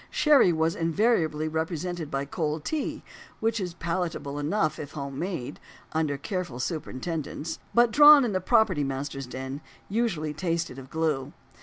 [0.09, 3.03] Sherry was invariably represented by cold tea,
[3.39, 5.59] which is palatable enough if home made,
[5.91, 11.33] under careful superintendence, but, drawn in the property master's den, usually tasted of glue.